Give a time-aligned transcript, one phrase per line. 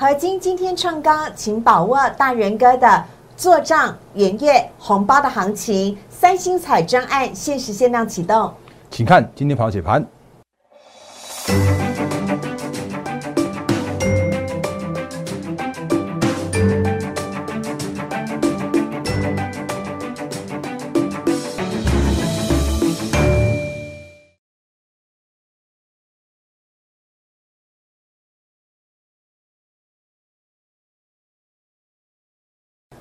[0.00, 3.04] 合金今天创高，请把握大人哥的
[3.36, 8.54] 做账元月红包的行情，三星彩专案限时限量启动。
[8.92, 10.06] 请看今天盘后解盘。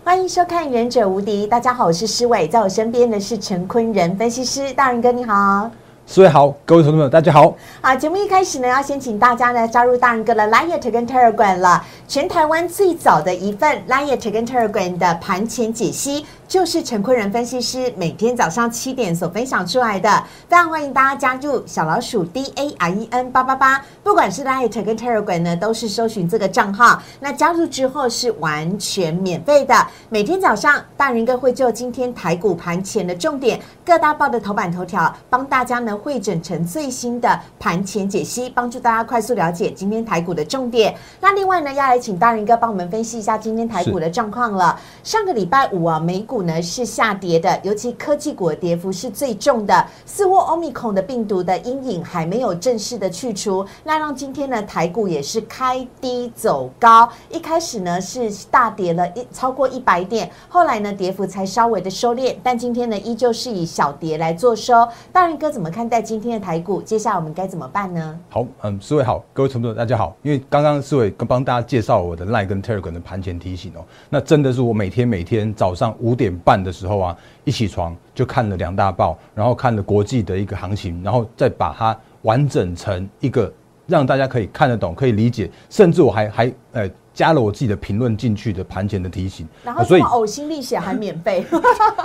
[0.08, 5.70] 欢迎收看《忍者无敌》，大家好，我是施伟，在我身边的是陈坤仁分析师，大人哥你好。
[6.06, 7.54] 四位好，各位同学们大家好。
[7.82, 16.26] 好，节目一开始呢，要先请大家呢加入大人哥的 Line 跟 Telegram 了，全台湾最早的一份 Line 跟 Telegram 的盘前解析。
[16.48, 20.10] 就是陈坤仁分析师每天早上七点所分享出来的，
[20.48, 27.04] 非常欢迎大家加入小老鼠 D A R E N 八八八，不管是 Light 跟 Telegram 呢，都是搜寻这个账号。
[27.20, 29.76] 那加入之后是完全免费的，
[30.08, 40.96] 每天早上大人哥会就今天台股盘前的重点，各大报的头版头条，帮大家呢汇整成最新的盘前解析，帮助大家快速了解今天台股的重点。
[41.20, 44.80] 那另外呢，要来请大人哥帮我们分析一下今天台股的状况了。
[45.04, 46.37] 上个礼拜五啊，美股。
[46.38, 49.88] 股呢是下跌的，尤其科技股的跌幅是最重的。
[50.06, 57.10] 似乎欧米孔的病毒的阴影还没有正式的去除，那让今天呢台股也是开低走高。
[57.32, 64.88] 一开始呢是大跌了一超过一百点，后来呢跌幅才稍微的收敛，但今天呢依旧是以小跌来做收。
[65.12, 66.84] 大人哥怎么看待今天的台股？
[66.84, 68.20] 接下来我们该怎么办呢？
[68.30, 70.16] 好，嗯，四位好，各位同学大家好。
[70.22, 76.27] 因为刚刚四位跟帮大家介绍我的 Line 跟 Telegram 的盘前提醒哦，那真的是我每天每天早上五点。
[76.28, 83.52] 点半的时候啊，一起床就看了两大报，然后看了国际的一个行情，然后再把它完整成一个
[83.88, 89.48] 让大家可以看得懂、可以理解，甚至我还还呃加了我自己的评论进去的盘前的提醒。
[89.64, 91.46] 然后所以呕心沥血还免费。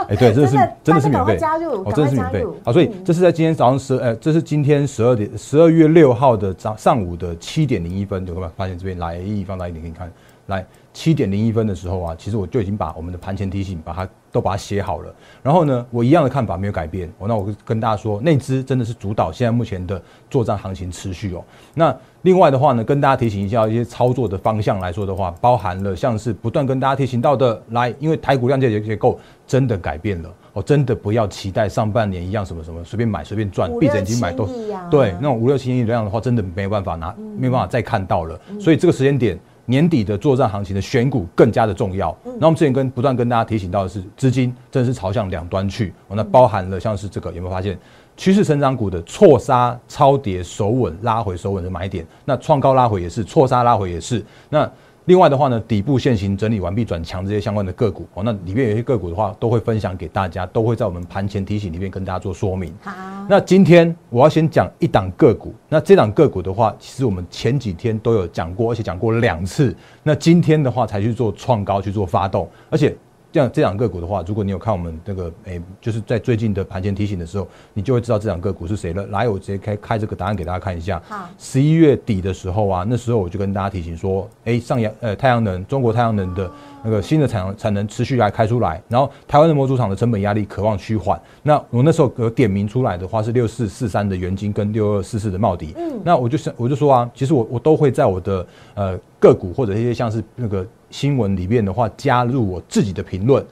[0.09, 2.47] 哎，对， 真的是真的是免费加入，哦，真的是免费。
[2.64, 10.11] 好，所以这是在今天早上十呃，这是今天十二点十二月六号的早上午的七点零一分，有没有发现这边来放大一点给你看，
[10.46, 10.64] 来。
[10.95, 15.15] 七点零一分的时候啊，其实我就已经把我们的盘前提醒把它都把它写好了。
[15.43, 17.09] 然后呢，我一样的看法没有改变。
[17.19, 20.01] 哦，那我跟大家说，内资真的是主导现在目前的
[20.31, 21.45] 作战行情持续哦。
[21.75, 34.49] 那另外的话呢，跟大家提醒一下一些操作的方向来说的话，包含了像是不断跟大家提醒到的，来，因为台股量价结结构真的改变了哦，真的不要期待上半年一样什么什么随便买随便赚，闭着眼睛买都
[34.91, 38.41] 对那种五六千亿这样的话，真的没有办法拿，没有办法再看到了。
[38.59, 39.39] 所以这个时间点。
[39.72, 42.14] 年底的作战行情的选股更加的重要。
[42.38, 45.94] 那我们之前跟不断跟大家提醒到的是，资金真的是朝向两端去。
[46.10, 47.78] 那包含了像是这个有没有发现，
[48.14, 52.06] 趋势成长股的错杀、超跌、守稳、拉回、守稳的买点。
[52.27, 54.22] 那创高拉回也是，错杀拉回也是。
[54.50, 54.70] 那
[55.07, 62.73] 另外的话呢，底部现行整理完毕转强这些相关的个股哦，那里面有些个股的话，都会分享给大家，都会在我们盘前提醒里面跟大家做说明。
[62.83, 62.92] 好，
[63.29, 69.74] 那今天我要先讲一档个股，那这档个股的话，其实我们前几天都有讲过，而且讲过两次。
[70.02, 72.96] 那今天的话才去做创高去做发动，而且。
[73.33, 79.07] 这样这两个股的话，如果你有看我们那个诶，就是在最近的盘前提醒的时候，你就会知道这两个股是谁了。
[79.07, 81.01] 来，我直接开开这个答案给大家看一下。
[81.09, 86.51] 好，十一月底的时候啊，那时候我就跟大家提醒说，诶，上阳呃太阳能，中国太阳能的
[86.85, 91.19] 那个新的产产能持续来开出来，然后台湾的模组厂的成本压力渴望趋缓。
[91.43, 95.73] 那我那时候有点名出来的话是六四四三的元金跟六二四四的茂迪。
[95.79, 100.67] 嗯，那我就想我就说啊，其实我我都会在我的呃个股或者一些像是那个。
[100.92, 103.45] 新闻里面的话，加入我自己的评论。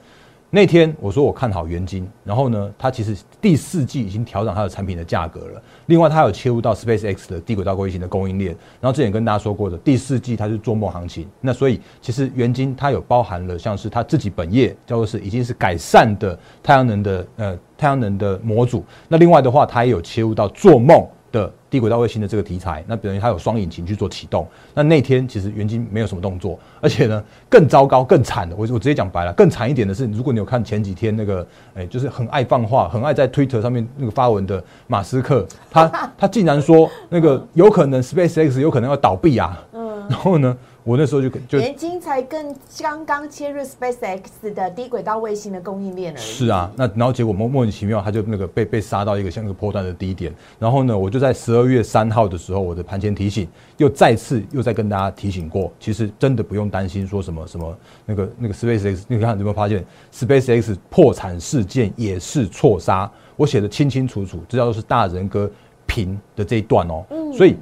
[0.53, 5.63] 那天我说我看好元金，然后呢，它其实第四季已经调整它的产品的价格了。
[5.85, 8.53] 另外，它有切入到 Space X 的低轨道卫星的供应链。
[8.81, 11.25] 然后之前跟大家说过的，第四季它是做梦行情。
[11.39, 18.83] 那所以其实元金它有包含了像是它自己本业叫做是已经是改善的太阳能的呃太阳能的模组。
[19.07, 21.07] 那另外的话，它也有切入到做梦。
[21.31, 24.47] 的低轨道卫星的这个题材，那等于它有双引擎去做启动。
[24.73, 40.57] 那那天其实元晶没有什么动作，而且呢更糟糕、更惨的，我我直接讲白了，更惨一点的是，如果你有看前几天那个，哎，就是很爱放话、很爱在 Twitter 上面那个发文的马斯克，他他竟然说那个有可能 SpaceX 有可能要倒闭啊，嗯，然后呢？
[40.83, 46.21] 我那时候就就元晶才更刚刚切入 SpaceX 的低轨道卫星的供应链而已。
[46.21, 50.33] 是啊，那然后结果莫莫名其妙，他就那个被被杀到一个像个破断的低点。
[50.57, 53.47] 然后呢，我就在十二月三号的时候，我的盘前提醒
[53.77, 57.77] 又再次又再跟大家提醒过，其实真的不用担心说什么什么
[58.07, 63.11] 那个那个 SpaceX，你看有没有发现 SpaceX 破产事件也是错杀？
[63.35, 65.47] 我写的清清楚楚，这叫做是大人哥
[65.85, 67.03] 评的这一段哦。
[67.11, 67.55] 嗯，所以。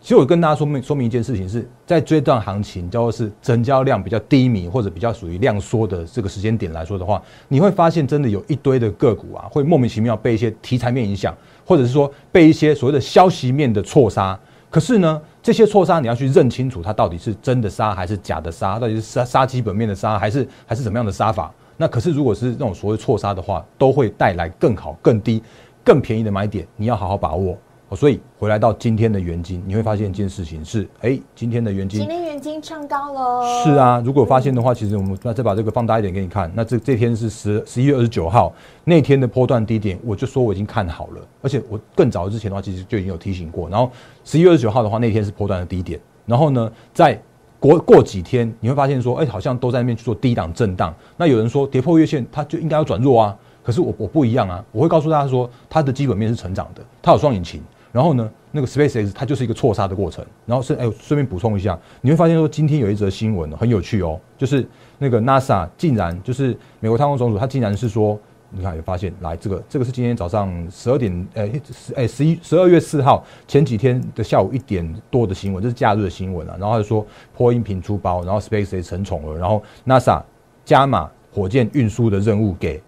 [0.00, 11.36] 其实我跟大家说明说明一件事情是，在这段行情叫做是成交量比较低迷或者比较属于量缩的这个时间点来说的话，你会发现真的有一堆的个股啊，会莫名其妙被一些题材面影响，
[11.66, 14.38] 或者是说被一些所谓的消息面的错杀。
[14.70, 21.52] 可是呢，这些错杀你要去认清楚，它到底是真的杀还是假的杀，到底是杀杀基本面的杀，还是还是怎么样的杀法？
[21.76, 25.42] 那可是如果是那种所谓错杀的话，都会带来更好、更低、
[25.84, 27.58] 更便宜的买点，你要好好把握。
[27.96, 33.64] 所以回来到今天的原金，你会发现一件事情是，哎，今天的原金，今天原金唱高了。
[33.64, 38.52] 是啊，如果发现的话，其实我们那再把这个放大一点给你看，那这这天是十十一月二十九号
[38.84, 43.68] 那天的波段低点，我就说我已经看好了，而且我更早之前的话，其实就已经有提醒过。
[43.68, 43.90] 然后
[44.24, 47.20] 十一月二十九号的话，那天是波段的低点，然后呢，在
[47.58, 50.94] 过过几天你会发现说，哎，好像都在那边去做低档震荡。
[51.16, 57.60] 那有人说跌破月线，它就应该要转弱啊，可是我我不一样啊，我会告诉大家说，它的基本面是成长的，它有双引擎。
[57.92, 60.24] 然后呢，那个 SpaceX 它就是一个错杀的过程。
[60.46, 64.66] 然后是哎，顺便补充一下，你会发现说今天有一则新闻很有趣哦，就是
[64.98, 68.18] 那个 NASA 竟然就是美国太空总署，他竟然是说，
[68.50, 76.56] 你看有发现来这个这个是今天早上十二点，哎十哎十一十二月四号前几天的下午一点多的新闻，这是假日的新闻啊。
[76.58, 77.06] 然后他就说
[77.36, 80.22] 波音频出包，然后 SpaceX 成宠儿，然后 NASA
[80.64, 82.82] 加码火箭运输的任务给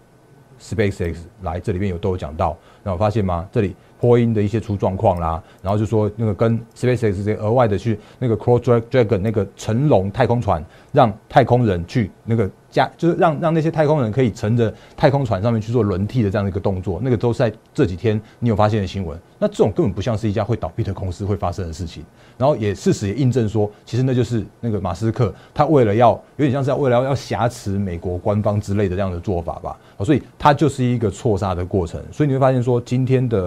[0.59, 3.47] SpaceX 来，这里面有都有讲到，然后发现吗？
[3.51, 3.75] 这里。
[4.03, 12.51] 波音的一些出状况啦，然后就说那个跟 SpaceX 这额外的去那个 Crew Dragon 那个乘龙太空船，让太空人去那个。
[12.73, 19.15] 加就是让让那些太空人可以乘着太空船上面去做轮替的这样的一个动作，那个都是在这几天你有发现的新闻。
[19.37, 22.03] 那这种根本不像是一家会倒闭的公司会发生的事情。
[22.35, 29.77] 然后也事实也印证说，其实那就是那个马斯克他为了要有点像是要为了要挟持美国官方之类的这样的做法吧。
[30.03, 32.01] 所以它就是一个错杀的过程。
[32.11, 33.37] 所以你会发现说，今天的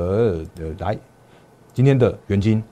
[0.61, 0.99] 呃来
[1.73, 2.63] 今天的元金。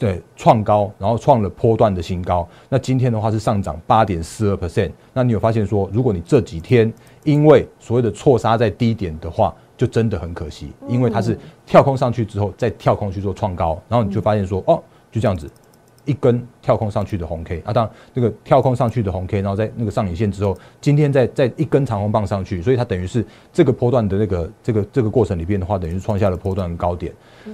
[0.00, 2.46] 对，创高，然后创了波段的新高。
[2.68, 4.90] 那今天的话是上涨八点四二 percent。
[5.12, 14.82] 那你有发现说，如果你这几天因为所谓的错杀在低点的话，就真的很可惜，因为它是跳空上去之后再跳空去做创高，然后你就发现说，哦，
[15.12, 15.48] 就这样子。
[16.04, 27.12] 一根跳空上去的红 K 啊，当然那个跳空上去的红 K，然后在那个上影线之后，今天在在一根长红棒上去，所以它等于是这个波段的那个这个这个过程里边的话，等于是创下了波段高点。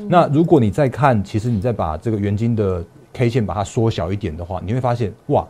[0.08, 5.46] 那如果你再看，其实你再把这个原金的 K 线把它缩小一点的话，你会发现哇，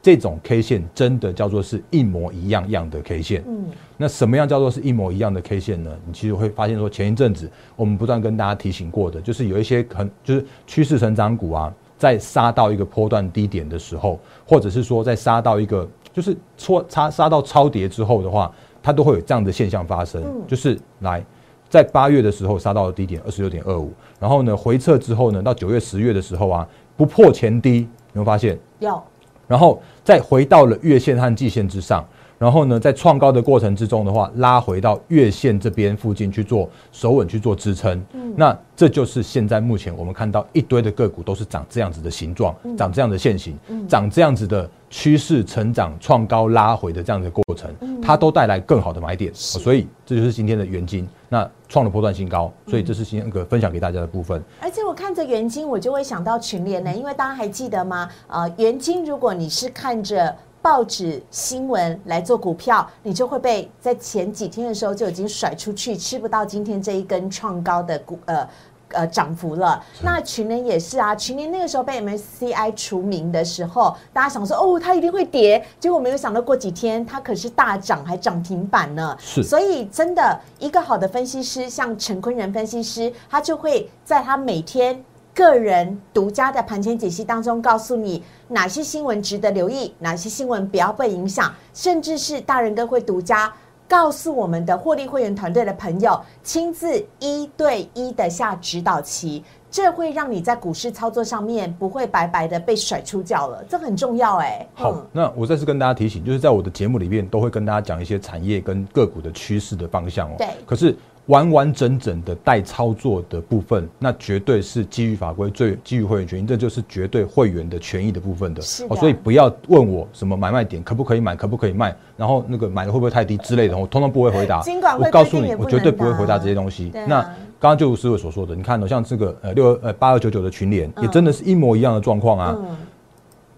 [0.00, 3.42] 这种 K 线真的叫做是一模一样样的 K 线。
[3.46, 3.66] 嗯，
[3.96, 5.90] 那什么样叫做是一模一样的 K 线呢？
[6.06, 11.74] 你其实会发现说，前一阵子我们不断跟大家提醒过的，就是有一些很就是趋势成长股啊。
[12.04, 18.52] 在杀到一个波段低点的时候，或者是说在杀到一个就是错杀杀到超跌之后的话，
[18.82, 20.22] 它都会有这样的现象发生。
[20.46, 21.24] 就是来
[21.70, 23.90] 在八月的时候杀到了低点二十六点二五，
[24.20, 28.58] 然后呢回撤之后呢，到九月十月的时候啊不破前低，有没有发现？
[28.80, 29.02] 有。
[29.48, 32.06] 然后再回到了月线和季线之上。
[32.38, 38.02] 然后呢，在创高的过程之中的话，拉回到月线这边附近去做守稳去做支撑。
[38.12, 43.56] 嗯，那这就是现在目前我们看到一堆的个股都是长这样子的形状，长这样的线型，
[43.88, 47.72] 长这样子的趋势成长、创高拉回的这样的过程，
[48.02, 49.32] 它都带来更好的买点。
[49.34, 52.52] 所以这就是今天的元金，那创了波段新高。
[52.66, 54.42] 所以这是今天个分享给大家的部分。
[54.60, 58.08] 而且我看着元金，我就会想到群联呢，因为大家还记得吗？
[58.26, 60.34] 啊，元金，如果你是看着。
[60.64, 68.48] 报纸新闻来做股票，你就会被在前几天的时候就已经甩出去，吃不到今天这一根创高的股呃
[68.88, 69.84] 呃涨幅了。
[70.02, 79.14] 那群联也是啊，群联那个时候被 MSCI 除名的时候，大家想说哦，它一定会跌，结果没有想到过几天它可是大涨，还涨停板呢。
[79.20, 85.04] 是，所以真的一个好的分析师，像陈坤仁分析师，他就会在他每天。
[85.34, 93.52] 个人独家的盘前解析当中，告诉你哪些新闻值得留意，哪些新闻不要被影响，甚至是大人哥会独家
[93.88, 104.64] 告诉我们的获利会员团队的朋友，亲自一对一的下指导棋，这会让你在股市操作上面不会白白的被甩出脚了，这很重要哎。
[104.74, 110.34] 好，那我再次跟大家提醒，就是在我的节目里面都会跟大家讲一些产业跟个股的趋势的方向哦。
[110.38, 110.96] 对，可是。
[111.26, 118.60] 完完整整的待操作的部分，那绝对是基于法规、最基于会员权益，这就是绝对会员的权益的部分的。
[118.88, 124.62] 哦所以不要问我什么买卖点可不可以买，可不可以卖，然后那个买的会不会太低之类的，我通通不会回答。
[124.98, 126.90] 我告诉你，我绝对不会回答这些东西。
[127.08, 127.22] 那
[127.58, 132.58] 刚刚就如师傅所说的，你看，像这个呃六呃八二九九的群联，也真的是一模一样的状况啊。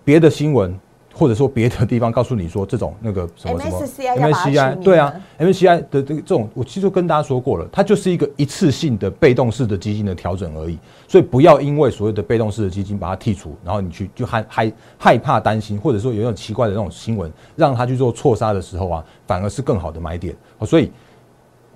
[0.04, 0.72] 别的新闻。
[1.18, 5.06] 或者说别的地方告诉你说这种那个什么什么 MSCI 对啊
[5.38, 20.36] 了，MSCI 的这个这种，我其实就跟大家说过了，它就是一个一次性的被动式的基金的调整而已，所以不要因为所谓的被动式的基金把它剔除，然后你去就害害害怕担心，或者说有一种奇怪的那种新闻，让它去做错杀的时候啊，反而是更好的买点。
[20.58, 20.92] 哦所以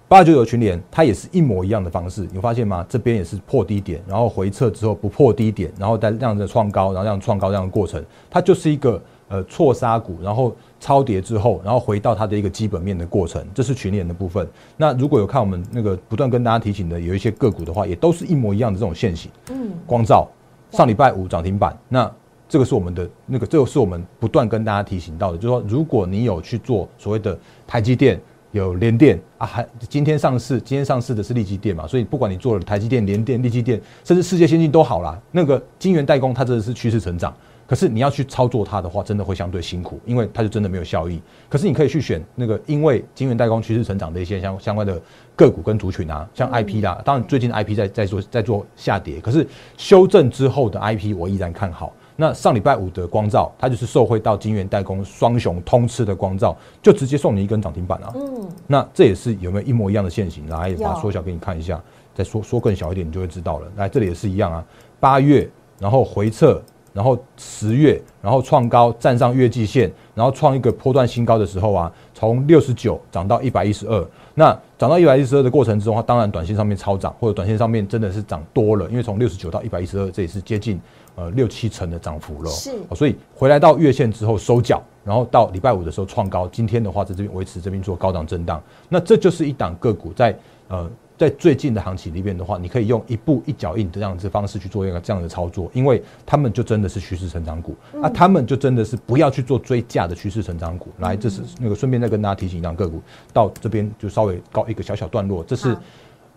[0.06, 2.84] 八九九群联它也是一模一样的方式，你会发现吗？
[2.88, 14.46] 这边也是破低点，然后回撤之后不破低点，然后再这样的创高，然后这样创高这样的过程，它就是一个呃错杀股，然后超跌之后，然后回到它的一个基本面的过程，这是群联的部分。
[14.76, 19.30] 那如果有看我们那个不断跟大家提醒的有一些个股的话，也都是一模一样的这种现形。
[19.50, 20.28] 嗯，光照
[20.70, 22.12] 上礼拜五涨停板，那
[22.46, 28.20] 这个是我们的那个，这个是我们不断跟大家提醒到的，就是说，如果你有去做所谓的台积电。
[28.52, 35.16] 有联电啊，还今天上市，今天上市的是利基电嘛，所以不管你做了台积电、联电、利基电，甚至世界先进都好啦。
[35.30, 37.32] 那个晶圆代工它真的是趋势成长，
[37.70, 41.22] 可是你要去操作它的话，真的会相对辛苦，因为它就真的没有效益。
[41.48, 45.00] 可是你可以去选那个因为晶圆代工趋势成长的一些相相关的
[45.36, 49.46] 个股跟族群啊，像 IP 啦，当然最近 IP 在在做在做下跌，可是
[49.76, 51.92] 修正之后的 IP 我依然看好。
[52.16, 58.12] 那上礼拜五的光照，它就是受惠到晶圆代工双雄通吃的光照，就直接送你一根涨停板啊。
[58.16, 60.48] 嗯，那这也是有没有一模一样的现形？
[60.48, 61.80] 来，把它缩小给你看一下，
[62.16, 63.68] 再缩缩更小一点，你就会知道了。
[63.76, 64.64] 来，这里也是一样啊，
[64.98, 65.48] 八月，
[65.78, 66.60] 然后回撤，
[66.92, 74.06] 然后十月，然后创高，站上月季线，然后创一个波段新高的时候啊，从六十九涨到一百一十二。
[74.34, 80.80] 那涨到一百一十二的过程之中，它当然短线上面超涨，或者短线上面真的是涨多了，因为从六十九到一百一十二，这也是接近
[81.16, 82.50] 呃六七成的涨幅了。
[82.50, 90.34] 是哦所以回来到月线之后收脚，然后到礼拜五的时候创高，今天的话在这边维持这边做高档震荡，那这就是一档个股在
[90.68, 90.88] 呃
[91.20, 100.88] 在最近的行情里面的话，你可以用一步一脚印的这样子方式去做一个这样的操作，因为他们就真的是趋势成长股，啊，他们就真的是不要去做追价的趋势成长股。
[101.00, 103.02] 来，这是那个顺便再跟大家提醒一档个股，
[103.34, 105.76] 到这边就稍微告一个小小段落，这是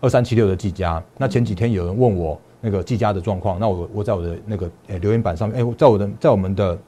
[0.02, 1.02] 二三七六的技嘉。
[1.16, 6.78] 那前几天有人问我那个技嘉的状况，那我我在我的那个诶、留言板上面，哎、我在我的在我们的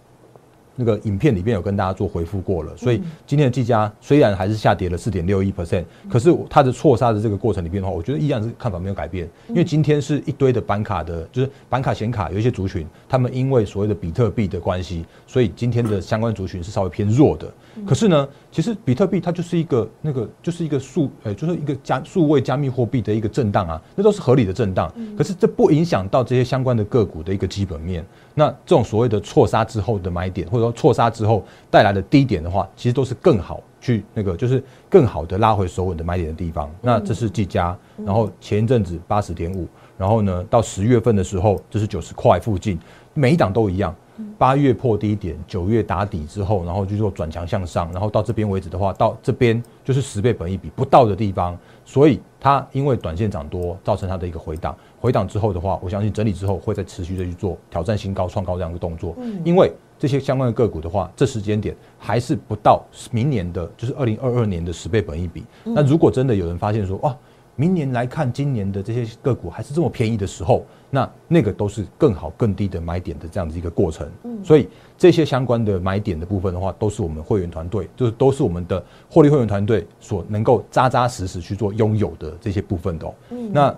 [0.76, 17.52] 那个影片里面有跟大家做回复过了，所以今天的技嘉虽然还是下跌了四点六一 percent，可是它的错杀的这个过程里面的话，我觉得依然是看法没有改变，因为今天是一堆的板卡的，就是板卡显卡有一些族群，他们因为所谓的比特币的关系，所以今天的相关族群是稍微偏弱的。
[17.87, 24.90] 可是呢，其实比特币它就是一个那个就是一个数，呃，就是一个加数位加密货币的一个震荡啊，那都是合理的震荡。
[25.14, 28.02] 可是这不影响到这些相关的个股的一个基本面。
[28.32, 36.70] 那这种所谓的错杀之后的买点，或者说错杀之后带来的低点的话，其实都是更好去那个就是更好的拉回首稳的买点的地方。
[36.80, 42.78] 那这是技嘉，然后前一阵子八十点五，然后呢到十月份的时候，这是九十块附近，
[43.12, 43.94] 每一档都一样。
[44.38, 54.76] 八月破低点，九月打底之后，然后就做转强向上，然后到这边为止的话，到这边就是十倍本一比不到的地方，所以它因为短线涨多，造成它的一个回档。
[55.00, 59.14] 回档之后的话，我相信整理之后会再持续的去做挑战新高、创高这样一个动作。
[59.18, 65.44] 嗯因为这些相关的个股的话，这时间点还是不到明年的，就是二零二二年的十倍本一比。
[65.64, 67.16] 那如果真的有人发现说，哇，
[67.54, 74.09] 明年来看今年的这些个股还是这么便宜的时候，那那个都是更好更低的买点的这样子一个过程。
[74.43, 83.14] 所以这些相关的买点的部分的话，都是我们会员团队，就是都是我们的获利会员团队所能够扎扎实实去做拥有的这些部分的、哦。
[83.52, 83.75] 那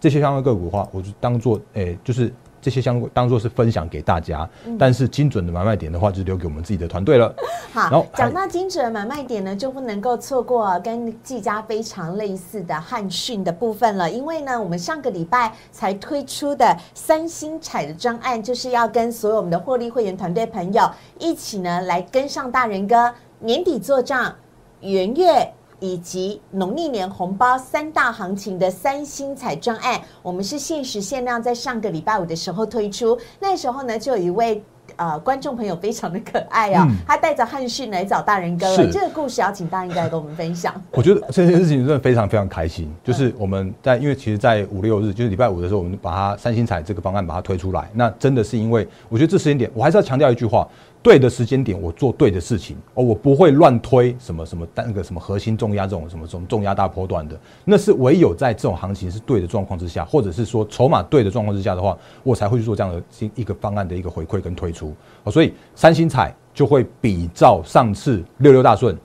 [0.00, 7.34] 这些相关个股的话，我就当做诶，就是这些相关当做是分享给大家，但是精准的买卖点的话，就留给我们自己的团队了。
[7.74, 14.08] 然好后，讲到精准的买卖点呢，就不能够错过跟技嘉非常类似的汉讯的部分了。
[14.08, 20.88] 因为呢，我们上个礼拜才推出的三星彩的专案，就是要跟所有我们的获利会员团队朋友
[21.18, 24.32] 一起呢，来跟上大人哥年底做账、
[24.80, 25.52] 元月。
[25.82, 33.18] 以及农历年红包三大行情的三星彩专案，我们是限时限量，在上个礼拜五的时候推出。
[33.40, 34.62] 那时候呢，就有一位
[34.94, 40.72] 呃观众朋友非常的可爱哦，嗯他带着汉逊来找大人哥这个故事要请大人哥来跟我们分享。
[40.92, 50.68] 我觉得这件事情真的非常非常开心，就是我们在因为其实，在五六日，就是礼拜五的时候，我们把它三星彩这个方案把它推出来，那真的是因为我觉得这时间点，我还是要强调一句话。
[51.02, 64.94] 对的时间点，我做对的事情哦，我不会乱推什么什么那个什么核心重压这种什么什么重压大波段的，那是唯有在这种行情是对的状况之下，或者是说筹码对的状况之下的话，我才会去做这样的一个方案的一个回馈跟推出
[65.24, 68.96] 哦，所以三星彩就会比照上次六六大顺。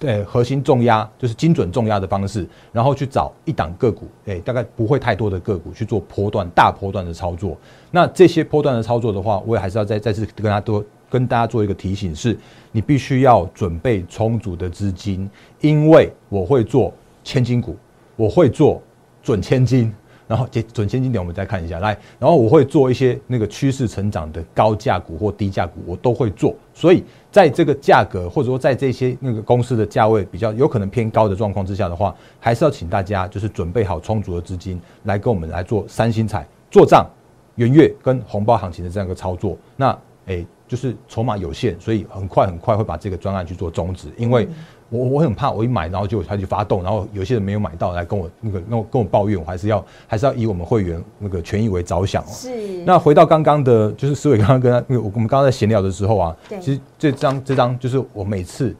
[0.00, 7.56] 呃，核心重压就是精准重压的方式，然后去找一档个股，哎、大概不会太多的个股去做波段大波段的操作。
[7.90, 12.36] 那这些波段的操作的话，我也还是要再再次跟大家多跟大家做一个提醒是，
[12.72, 15.28] 你必须要准备充足的资金，
[15.60, 17.76] 因为我会做千金股，
[18.16, 18.82] 我会做
[19.22, 19.92] 准千金。
[20.28, 26.52] 然后，准千金点我们再看一下，来，然后我会做一些那个趋势成长的高价股或低价股，我都会做。
[26.74, 37.08] 所以，在这个价格或者说在这些那个公司的价位比较有可能偏高的状况之下的话，还是要请大家就是准备好充足的资金来跟我们来做三星彩做账、
[37.54, 39.56] 元月跟红包行情的这样一个操作。
[39.76, 39.96] 那，
[40.26, 44.48] 诶，就是筹码有限，所以很快很快会把这个专案去做终止，因为。
[44.88, 52.28] 我我很怕，我一买然后就它就发动，然后有些人没有买到来跟我那个那我跟我抱怨，我还是要还是要以我们会员那个权益为着想哦。
[52.30, 52.48] 是。
[52.84, 58.72] 那回到刚刚的，就是思伟刚刚跟他，我我们刚刚在闲聊的时候啊，其实这张这张就是我每次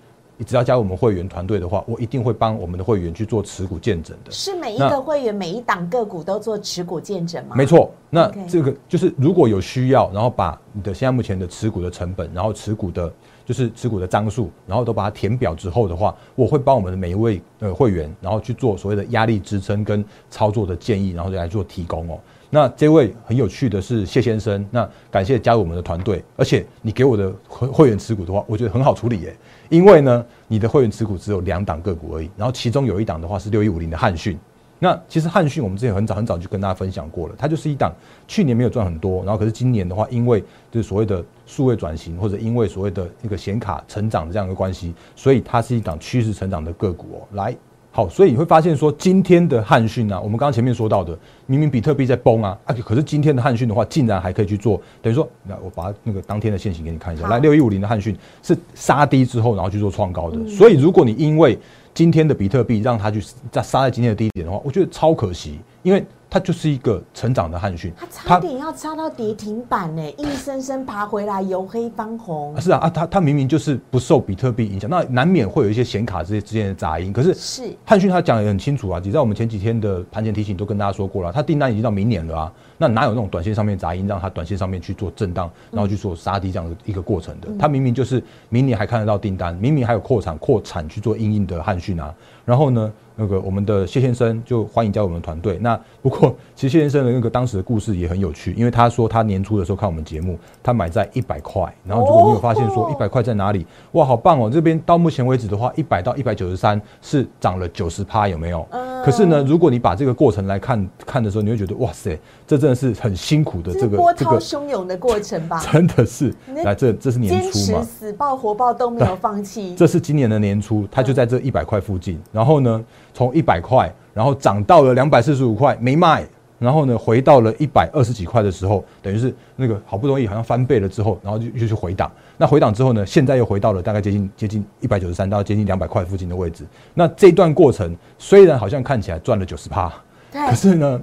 [0.45, 4.31] 只要加入我们会员团队的话，我一定会帮我们的会员去做持股见证的。
[4.31, 7.57] 是每一个会员每一档个股都做持股见证吗？
[7.57, 7.90] 没错。
[8.11, 13.12] 那这个就是如果有需要，然后把你的现在目前的持股的成本，然后持股的。
[13.47, 22.19] 就是持股的张数，然后都把它填表之后的话，我会帮我们的每一位呃会员，然后去做所谓的压力支撑跟操作的建议，然后来做提供哦。
[22.50, 29.36] 那这位很有趣的是谢先生，那感谢加入我们的团队，而且你给我的会员持股的话，我觉得很好处理耶，
[29.68, 34.38] 因为呢，你的会员持股只有两档个股而已，然后其中有一档的话是六一五零的汉讯。
[34.78, 37.90] 那其实汉讯我们之前很早很早就跟大家分享过了，它就是一档
[38.28, 40.38] 去年没有赚很多，然后可是今年的话，因为
[40.70, 47.26] 就是所谓的数位转型，或者因为所谓的一个显卡成长的这样一个关系，所以它是一档趋势成长的个股哦。
[47.32, 47.56] 来，
[47.96, 61.58] 好，所以你会发现说今天的汉讯啊，我们刚刚前面说到的，明明比特币在崩啊，啊，可是今天的汉讯的话，竟然还可以去做，等于说，那我把那个当天的线型给你看一下，来，六一五零的汉讯是杀低之后，然后去做创高的，所以如果你因为
[61.94, 72.61] 今天的比特币让它去在杀在今天的低点的话，我觉得超可惜，因为它就是一个成长的汉讯，它差点要插到跌停板呢，硬生生爬回来，由黑翻红。
[72.61, 77.12] 是啊啊，它它明明就是不受比特币影响，那难免会有一些显卡这些之间的杂音。
[77.12, 82.52] 可是是汉讯他讲的很清楚啊，你知道我们前几天的盘前提醒都跟大家说过了，它订单已经到明年了啊。
[82.78, 87.49] 那哪有那种短线上面杂音，让它短线上面去做震荡，然后去做杀低这样的一个过程的？
[87.59, 92.92] 它明明就是明年还看得到订单，明明还有扩产扩产去做硬硬的汉讯啊，然后呢？
[93.18, 95.57] 那个我们的谢先生就欢迎加入我们团队。
[95.62, 104.50] 那不过，其实谢先生的那个当时的故事也很有趣，因为他说他年初的时候看我们节目，他买在一百块，然后如果你有发现说一百块在哪里，哇，好棒哦！
[104.53, 108.68] 这边到目前为止的话，一百到一百九十三是涨了九十趴，有没有？
[109.03, 115.62] 可是呢，如果你把这个过程来看看的时候，你会觉得哇塞，这真的是很辛苦的这个波涛汹涌的过程吧？
[115.70, 117.81] 真的是，来这这是年初嘛？
[117.83, 119.72] 死抱活抱都没有放弃。
[119.76, 122.85] 这是今年的年初，它就在这一百块附近，然后呢？
[123.14, 126.26] 从一百块，然后涨到了两百四十五块，没卖，
[126.59, 132.11] 然后呢，回到了一百二十几块的时候，等于是那个好不容易好像翻倍了之后，然后就就去回档。
[132.37, 136.64] 那回档之后呢，现在又回到了大概接近接近一百九十三到接近两百块附近的位置。
[136.94, 139.90] 那这段过程虽然好像看起来赚了九十趴，
[140.33, 141.00] 可是呢，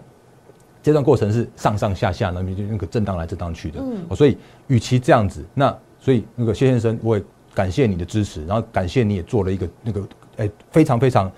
[0.83, 3.79] 这段过程是上上下下那你就那个震荡来震荡去的。
[3.81, 7.23] 嗯，所以与其这样子，那所以那个谢先生，我也
[7.55, 11.31] 感谢你的支持，然后感谢你也做了一个那个诶非常非常。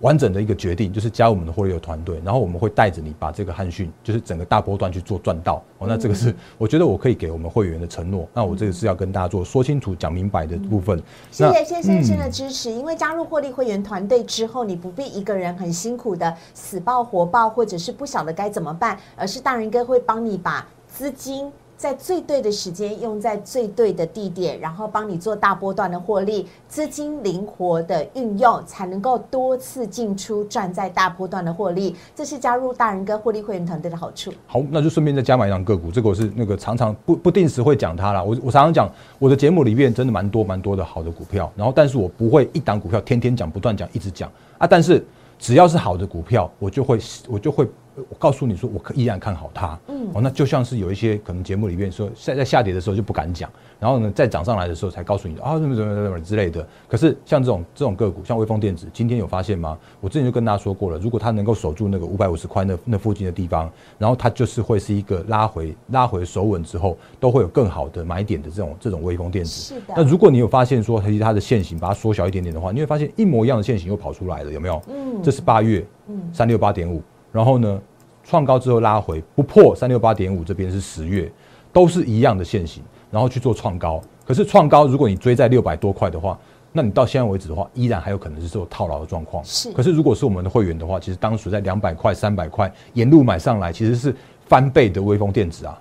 [0.00, 5.86] 完整的一个决定就是加入我们的获利的团队，然后我们会带着你把这个汉讯，就是整个大波段去做赚到哦。
[5.88, 8.28] 那这个是我觉得我可以给我们会员的承诺。
[8.32, 11.02] 那我这个是要跟大家做说清楚、讲明白的部分。
[11.30, 21.50] 谢谢谢先生的支持，因为加入获利会员团队之后，你不必一个人很辛苦的死抱活抱，或者是不晓得该怎么办，而是大人哥会帮你把资金。
[21.78, 31.94] 在最对的时间，用在最对的地点，然后帮你做大波段的获利，资金灵活的运用，才能够多次进出赚在大波段的获利。
[32.16, 34.32] 这是加入大人哥获利会员团队的好处。
[34.48, 38.20] 好，那就顺便再加买一张个股，这个我是那个常常不不定时会讲它啦。
[38.20, 44.66] 我我常常讲我的节目里面真的蛮多蛮多的好的股票，然后但是我不会一档股票天天讲，不断讲，一直讲啊。
[44.66, 45.06] 但是
[45.38, 47.68] 只要是好的股票，我就会我就会。
[48.08, 49.78] 我告诉你说，我可依然看好它。
[49.88, 56.66] 嗯，哦，那就像是有一些可能节目里面说，在在下跌的时候就不敢讲，然后呢，在涨上来的时候才告诉你啊，怎么怎么怎么之类的。
[56.88, 59.78] 可是像这种这种个股，像微风电子，今天有发现吗？
[60.00, 69.50] 我之前就跟大家说过了，如果它能够守住那个五百五十块那那附近的地方，然后它就是会是一个拉回拉回守稳之后，都会有更好的买点的这种这种微风电子。
[69.50, 69.94] 是的。
[69.96, 74.80] 那如果你有发现说，其实它的线型把它缩小一点点的话，你会发现一模一样的线型又跑出来了，有没有？
[74.88, 75.22] 嗯。
[75.22, 77.80] 这是八月，嗯，三六八点五，然后呢？
[78.24, 81.32] 创高之后拉回不破三六八点五，这边是十月，
[81.72, 84.02] 都是一样的线型，然后去做创高。
[84.26, 86.38] 可是创高，如果你追在六百多块的话，
[86.70, 89.42] 那你到现在为止的话，依然还有可能是做套牢的状况。
[89.46, 89.72] 是。
[89.72, 94.14] 可是如果是我们的会员的话，其实当时在两百块、三百块沿路买上来，其实是
[94.44, 95.80] 翻倍的微风电子啊。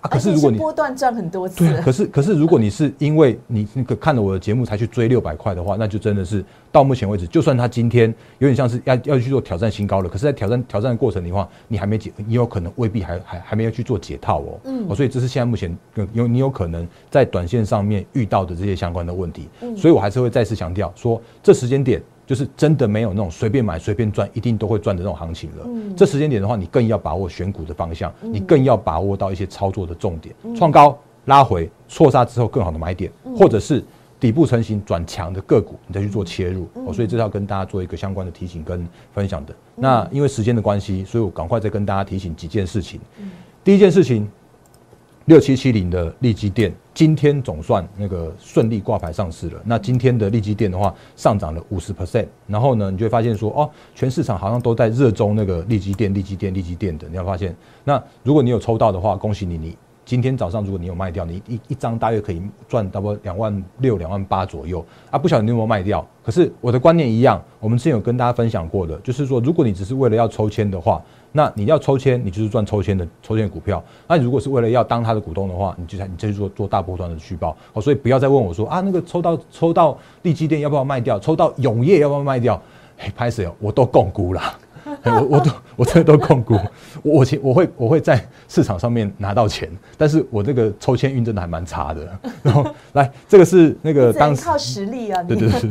[0.00, 8.08] 啊，可是如果你波段赚很多次，对，可是可是如果你是因为你那个看了我的节目才去追六百块的话，那就真的是到目前为止，就算他今天
[8.38, 14.60] 有点像是要要去做挑战新高了，可是在挑战挑战的过程的话，你还没解，你有可能未必还还还没有去做解套哦。
[14.64, 15.76] 嗯，哦，所以这是现在目前
[16.14, 19.48] 有你有可能在短线上面遇到的这些相关的问题。
[19.60, 22.02] 嗯，所以我还是会再次强调说，这时间点。
[22.30, 25.66] 就是真的没有那种随便买随便赚，一定都会赚的那种行情了。
[25.96, 30.32] 这时间点的话，你更要把握选股的方向，你更要把握到一些操作的重点。
[30.54, 33.82] 创高拉回错杀之后，更好的买点，或者是
[34.20, 36.68] 底部成型转强的个股，你再去做切入。
[36.86, 39.52] 哦，所以这是要跟大家做一个相关的提醒跟分享的。
[39.74, 43.00] 那因为时间的关系，所以我赶快再跟大家提醒几件事情。
[43.64, 44.30] 第一件事情。
[45.30, 49.62] 六七七零的利基电今天总算那个顺利挂牌上市了。
[49.64, 52.26] 那今天的利基电的话，上涨了五十 percent。
[52.48, 57.08] 然后呢，你就会发现说，哦，全市场好像都在热衷那个利基电、利基电、利基电的。
[57.08, 65.16] 你要发现，那如果你有抽到的话，恭喜你，你今天早上如果你有卖掉，你一一张大约可以赚差不多两万六、两万八左右啊。
[65.16, 66.04] 不晓得你有没有卖掉？
[66.24, 71.00] 可是我的观念一样，我们之前有跟大家分享过的，就是说，如果你只是为了要抽签的话。
[71.32, 73.82] 那你要抽签，你就是赚抽签的抽签股票。
[74.08, 77.56] 那你如果是为了要当他的股东的话，你就你就去做做大波段的续报。
[77.72, 81.18] 好，所以不要再问我说啊，那个抽到抽到利基店要不要卖掉？
[81.18, 82.60] 抽到永业要不要卖掉？
[82.98, 83.48] 嘿，拍谁？
[83.60, 84.42] 我都共估了。
[85.04, 86.58] 我我都我这都控股，
[87.02, 92.18] 我钱我会我会在市场上面拿到钱，但是我这个抽签运真的还蛮差的。
[92.42, 95.70] 然后来，这个是那个当时靠实力啊，对对对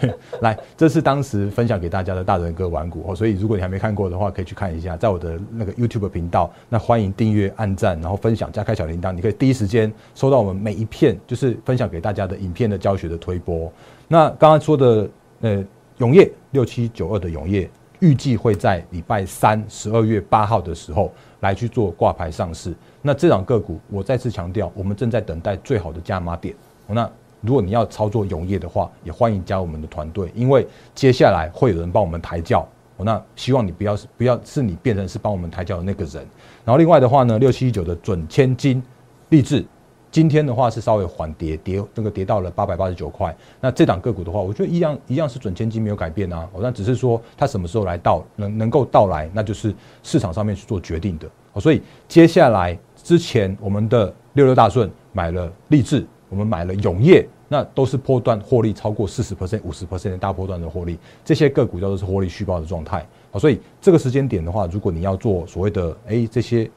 [0.00, 13.72] 对，来，这是当时分享给大家的大人哥玩股哦，所以如果你还没看过的话，可以去看一下，在我的那个 YouTube 频道，那欢迎订阅、按赞，然后分享加开小铃铛，你可以第一时间收到我们每一片就是分享给大家的影片的教学的推播。
[14.08, 15.08] 那刚刚说的
[15.40, 15.64] 呃
[15.98, 17.68] 永业六七九二的永业。
[18.00, 22.74] 预计会在礼拜三十二月八号的时候来去做挂牌上市。
[23.00, 26.54] 那这档个股，我再次强调，我们正在等待最好的加码点。
[26.86, 27.08] 那
[27.40, 32.66] 如果你要操作永业的话，也欢迎加我们的团队，因为接下来会有人帮我们抬轿。
[33.02, 36.16] 那希望你不要是不要是你变成是帮我们抬轿的那个人。
[36.64, 38.82] 然后另外的话呢，六七一九的准千金
[39.30, 39.64] 励志。
[40.10, 43.34] 今天的话是稍微缓跌，跌那个跌到了八百八十九块。
[43.60, 46.48] 那这档个股的话，我觉得一样一样是准千金没有改变啊。
[46.52, 51.30] 哦，那只是说它什么时候来到能能够到来，那就是市场上面去做决定的。
[51.60, 60.98] 所以接下来之前我们的六六大顺买了励志，我们买了永业，那都是波段获利超过四十 percent、五十 percent 的大波段的获利。
[61.24, 63.06] 这些个股叫做是获利续报的状态。
[63.30, 66.68] 好，所以这个时间点的话，如果你要做所谓的哎这些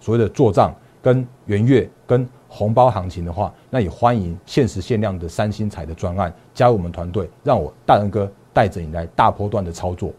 [0.00, 10.12] 所谓的做账跟元月跟红包行情的话，那也欢迎限时限量的三星彩的专案加入我们团队，让我大人哥带着你来大波段的操作，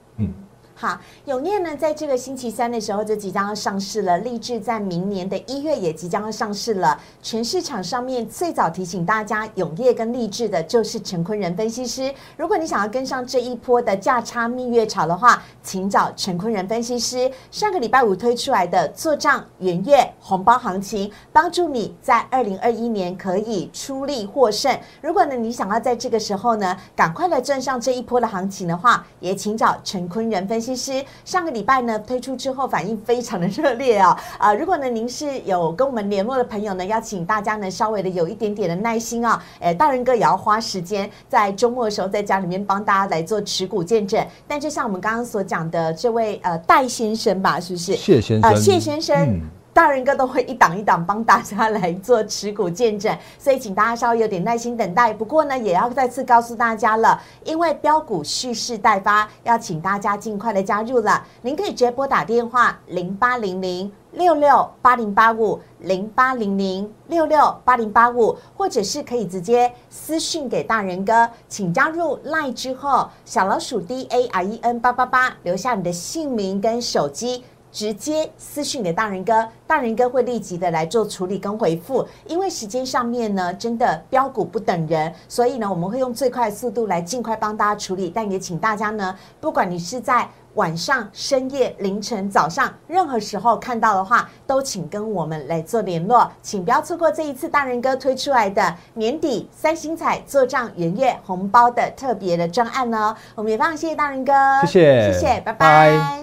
[0.83, 4.17] 好，永念呢，在这个星期三的时候就即将要上市了。
[4.17, 6.99] 立志在明年的一月也即将要上市了。
[7.21, 12.13] 全市场上面最早提醒大家永业跟立志的就是陈坤仁分析师。
[12.35, 17.31] 如果你想要跟上这一波的价差蜜月潮的话，请找陈坤仁分析师。
[17.49, 24.77] 上个礼拜五推出来的做账元月红包行情，帮助你在二零二一年可以出力获胜。
[24.99, 30.72] 如果呢你想要在这个时候呢赶快来赚上这一波的行情的话，也请找陈坤仁分析。
[30.73, 34.53] 其实上个礼拜呢推出之后反应非常的热烈啊 啊！
[34.55, 44.25] 如果呢您是有跟我们联络的朋友呢，要请大家呢稍微的有一点点的耐心啊，诶，大人哥也要花时间在周末的时候在家里面帮大家来做持股见证。
[44.47, 47.95] 但就像我们刚刚所讲的这位呃戴先生吧，是不是？
[47.95, 49.62] 谢先生，谢先生。
[49.73, 55.11] 大人哥都会一档一档帮大家来做持股见证，所以请大家稍微有点耐心等待。
[55.11, 61.25] 不过呢，也要再次告诉大家了，因为标股蓄势待发，要请大家尽快的加入了。
[61.41, 77.43] 您可以直接拨打电话零八零零六六八零八五零八零零六六八零八五，或者是可以直接私讯给大人哥，请加入赖之后，小老鼠 D A R E N 八八八，留下你的姓名跟手机。
[77.73, 82.07] 直接私讯给大人哥，大人哥会立即的来做处理跟回复。
[82.27, 88.11] 因为时间上面呢，真的标股不等人，所以呢，我们会用最快速度来尽快帮大家处理。
[88.13, 103.15] 但也请大家呢，不管你是在晚上、深夜、凌晨、早上，任何时候看到的话，都请跟我们来做联络，请不要错过这一次大人哥推出来的年底三星彩做账元月红包的特别的专案哦。
[103.33, 104.31] 我们也非常谢谢大人哥，
[104.61, 106.22] 谢谢，谢谢，拜拜。